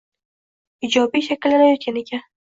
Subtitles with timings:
[0.87, 2.25] ijobiy shakllanayotgan ekan